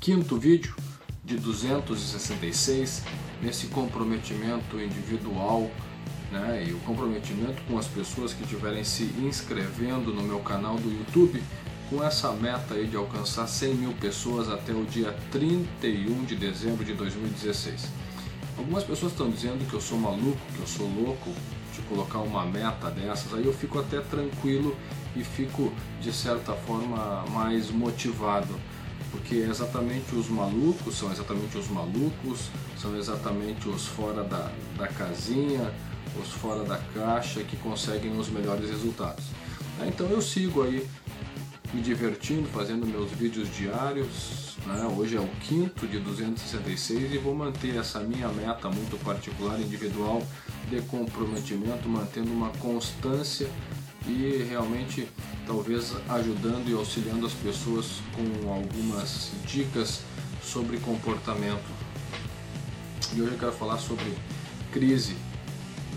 [0.00, 0.74] quinto vídeo
[1.24, 3.02] de 266
[3.42, 5.70] nesse comprometimento individual
[6.30, 10.90] né, e o comprometimento com as pessoas que estiverem se inscrevendo no meu canal do
[10.90, 11.42] YouTube
[11.90, 16.84] com essa meta aí de alcançar 100 mil pessoas até o dia 31 de dezembro
[16.84, 17.88] de 2016.
[18.56, 21.32] Algumas pessoas estão dizendo que eu sou maluco, que eu sou louco
[21.74, 24.76] de colocar uma meta dessas, aí eu fico até tranquilo
[25.16, 28.54] e fico de certa forma mais motivado
[29.10, 35.72] porque exatamente os malucos são exatamente os malucos, são exatamente os fora da, da casinha,
[36.20, 39.24] os fora da caixa que conseguem os melhores resultados.
[39.78, 39.88] Né?
[39.88, 40.86] Então eu sigo aí
[41.72, 44.56] me divertindo, fazendo meus vídeos diários.
[44.66, 44.84] Né?
[44.96, 50.22] Hoje é o quinto de 266 e vou manter essa minha meta muito particular, individual,
[50.70, 53.48] de comprometimento, mantendo uma constância
[54.06, 55.08] e realmente
[55.48, 60.02] talvez ajudando e auxiliando as pessoas com algumas dicas
[60.42, 61.64] sobre comportamento.
[63.14, 64.12] E hoje eu quero falar sobre
[64.70, 65.16] crise.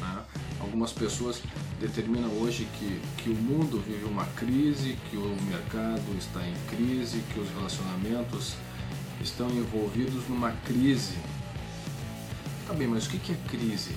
[0.00, 0.22] Né?
[0.60, 1.42] Algumas pessoas
[1.80, 7.20] determinam hoje que, que o mundo vive uma crise, que o mercado está em crise,
[7.34, 8.54] que os relacionamentos
[9.20, 11.18] estão envolvidos numa crise.
[12.68, 13.96] Tá bem, mas o que é crise?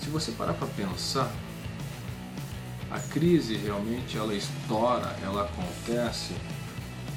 [0.00, 1.34] Se você parar para pensar,
[2.94, 6.32] a crise realmente ela estoura, ela acontece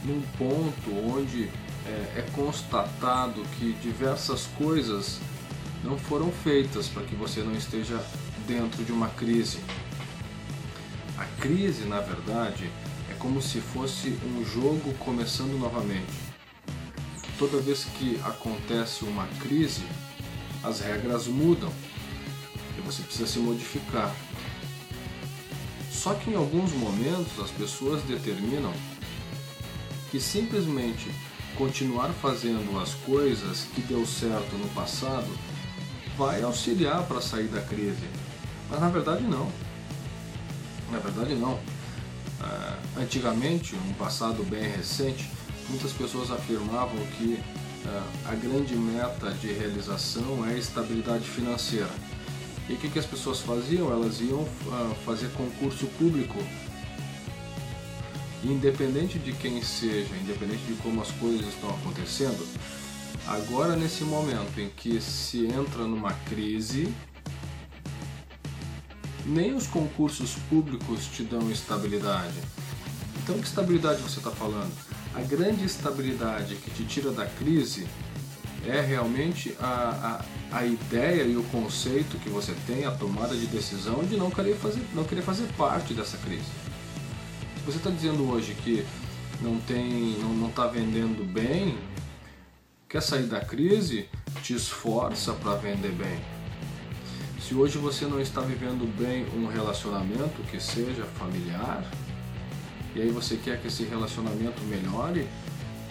[0.03, 1.51] num ponto onde
[1.85, 5.19] é, é constatado que diversas coisas
[5.83, 8.03] não foram feitas para que você não esteja
[8.47, 9.59] dentro de uma crise.
[11.15, 12.71] A crise, na verdade,
[13.11, 16.11] é como se fosse um jogo começando novamente.
[17.37, 19.85] Toda vez que acontece uma crise,
[20.63, 21.71] as regras mudam
[22.75, 24.11] e você precisa se modificar.
[25.97, 28.71] Só que em alguns momentos as pessoas determinam
[30.11, 31.11] que simplesmente
[31.57, 35.27] continuar fazendo as coisas que deu certo no passado
[36.15, 38.07] vai auxiliar para sair da crise.
[38.69, 39.51] Mas na verdade não.
[40.91, 41.53] Na verdade não.
[41.53, 45.27] Uh, antigamente, um passado bem recente,
[45.67, 47.39] muitas pessoas afirmavam que
[47.85, 51.89] uh, a grande meta de realização é a estabilidade financeira.
[52.69, 53.91] E o que, que as pessoas faziam?
[53.91, 56.37] Elas iam uh, fazer concurso público.
[58.43, 62.45] Independente de quem seja, independente de como as coisas estão acontecendo,
[63.25, 66.93] agora nesse momento em que se entra numa crise,
[69.25, 72.39] nem os concursos públicos te dão estabilidade.
[73.23, 74.71] Então, que estabilidade você está falando?
[75.13, 77.87] A grande estabilidade que te tira da crise
[78.65, 83.45] é realmente a, a, a, ideia e o conceito que você tem, a tomada de
[83.47, 86.45] decisão de não querer fazer, não querer fazer parte dessa crise.
[87.57, 88.85] Se você está dizendo hoje que
[89.41, 91.77] não tem, não está vendendo bem,
[92.89, 94.09] quer sair da crise,
[94.41, 96.19] te esforça para vender bem.
[97.39, 101.83] Se hoje você não está vivendo bem um relacionamento que seja familiar,
[102.95, 105.27] e aí você quer que esse relacionamento melhore,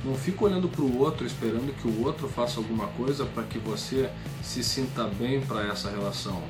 [0.05, 3.59] não fica olhando para o outro esperando que o outro faça alguma coisa para que
[3.59, 4.11] você
[4.43, 6.43] se sinta bem para essa relação.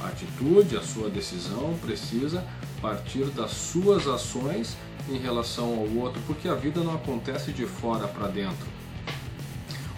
[0.00, 2.44] A atitude, a sua decisão precisa
[2.80, 4.76] partir das suas ações
[5.08, 8.66] em relação ao outro, porque a vida não acontece de fora para dentro.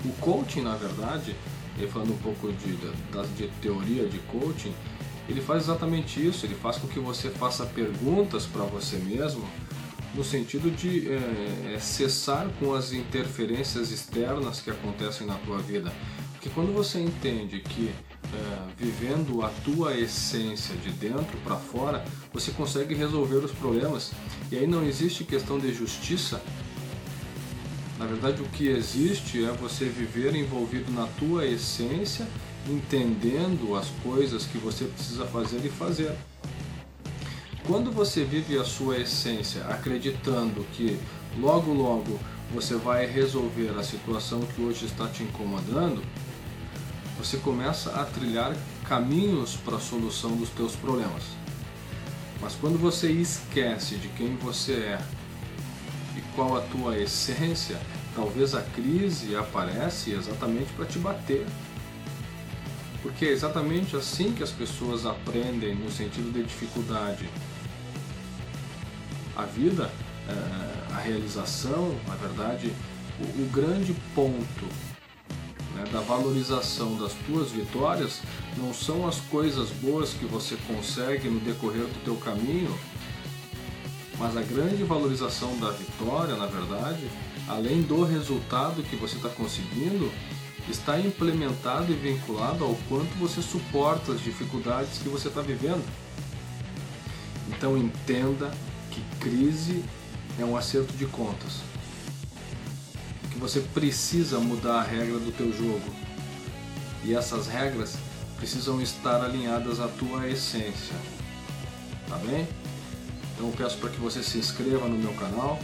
[0.04, 1.34] O coaching, na verdade,
[1.86, 4.72] falando um pouco de, de, de teoria de coaching,
[5.28, 9.44] ele faz exatamente isso, ele faz com que você faça perguntas para você mesmo
[10.18, 15.92] no sentido de é, cessar com as interferências externas que acontecem na tua vida.
[16.32, 22.50] Porque quando você entende que é, vivendo a tua essência de dentro para fora, você
[22.50, 24.10] consegue resolver os problemas.
[24.50, 26.42] E aí não existe questão de justiça.
[27.96, 32.26] Na verdade, o que existe é você viver envolvido na tua essência,
[32.68, 36.12] entendendo as coisas que você precisa fazer e fazer.
[37.68, 40.98] Quando você vive a sua essência acreditando que
[41.38, 42.18] logo logo
[42.50, 46.03] você vai resolver a situação que hoje está te incomodando,
[47.18, 48.56] você começa a trilhar
[48.88, 51.24] caminhos para a solução dos teus problemas.
[52.41, 54.98] Mas quando você esquece de quem você é
[56.16, 57.78] e qual a tua essência,
[58.14, 61.47] talvez a crise aparece exatamente para te bater.
[63.03, 67.28] Porque é exatamente assim que as pessoas aprendem no sentido de dificuldade
[69.38, 69.88] a vida,
[70.28, 72.72] é, a realização, na verdade,
[73.20, 74.64] o, o grande ponto
[75.76, 78.20] né, da valorização das tuas vitórias
[78.56, 82.76] não são as coisas boas que você consegue no decorrer do teu caminho,
[84.18, 87.08] mas a grande valorização da vitória, na verdade,
[87.46, 90.10] além do resultado que você está conseguindo,
[90.68, 95.84] está implementado e vinculado ao quanto você suporta as dificuldades que você está vivendo.
[97.48, 98.50] Então entenda
[98.98, 99.84] que crise
[100.39, 101.60] é um acerto de contas.
[103.30, 105.95] Que você precisa mudar a regra do teu jogo.
[107.04, 107.97] E essas regras
[108.36, 110.97] precisam estar alinhadas à tua essência.
[112.09, 112.48] Tá bem?
[113.34, 115.59] Então eu peço para que você se inscreva no meu canal,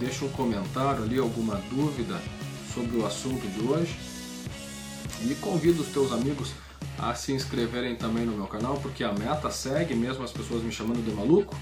[0.00, 2.20] deixe um comentário ali, alguma dúvida
[2.74, 3.96] sobre o assunto de hoje
[5.22, 6.52] e convido os teus amigos
[6.98, 10.72] a se inscreverem também no meu canal, porque a meta segue, mesmo as pessoas me
[10.72, 11.54] chamando de maluco,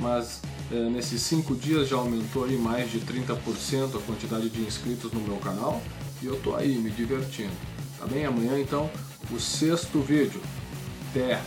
[0.00, 0.40] mas
[0.70, 5.20] é, nesses 5 dias já aumentou aí mais de 30% a quantidade de inscritos no
[5.20, 5.80] meu canal
[6.22, 7.52] e eu tô aí me divertindo.
[7.98, 8.24] Tá bem?
[8.24, 8.90] Amanhã então
[9.30, 10.40] o sexto vídeo.
[11.10, 11.40] Até!